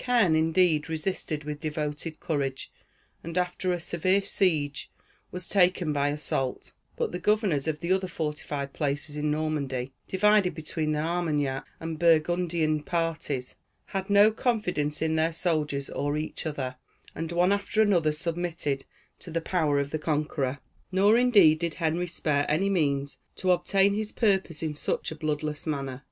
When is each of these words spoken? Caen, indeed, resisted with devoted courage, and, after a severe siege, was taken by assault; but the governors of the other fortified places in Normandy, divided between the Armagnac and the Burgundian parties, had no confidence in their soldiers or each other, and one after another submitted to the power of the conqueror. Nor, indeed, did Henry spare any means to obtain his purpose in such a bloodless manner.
Caen, 0.00 0.36
indeed, 0.36 0.88
resisted 0.88 1.42
with 1.42 1.58
devoted 1.60 2.20
courage, 2.20 2.70
and, 3.24 3.36
after 3.36 3.72
a 3.72 3.80
severe 3.80 4.22
siege, 4.22 4.92
was 5.32 5.48
taken 5.48 5.92
by 5.92 6.10
assault; 6.10 6.70
but 6.94 7.10
the 7.10 7.18
governors 7.18 7.66
of 7.66 7.80
the 7.80 7.90
other 7.92 8.06
fortified 8.06 8.72
places 8.72 9.16
in 9.16 9.32
Normandy, 9.32 9.92
divided 10.06 10.54
between 10.54 10.92
the 10.92 11.00
Armagnac 11.00 11.66
and 11.80 11.94
the 11.94 11.98
Burgundian 11.98 12.84
parties, 12.84 13.56
had 13.86 14.08
no 14.08 14.30
confidence 14.30 15.02
in 15.02 15.16
their 15.16 15.32
soldiers 15.32 15.90
or 15.90 16.16
each 16.16 16.46
other, 16.46 16.76
and 17.12 17.32
one 17.32 17.50
after 17.50 17.82
another 17.82 18.12
submitted 18.12 18.84
to 19.18 19.32
the 19.32 19.40
power 19.40 19.80
of 19.80 19.90
the 19.90 19.98
conqueror. 19.98 20.60
Nor, 20.92 21.18
indeed, 21.18 21.58
did 21.58 21.74
Henry 21.74 22.06
spare 22.06 22.48
any 22.48 22.70
means 22.70 23.18
to 23.34 23.50
obtain 23.50 23.94
his 23.94 24.12
purpose 24.12 24.62
in 24.62 24.76
such 24.76 25.10
a 25.10 25.16
bloodless 25.16 25.66
manner. 25.66 26.04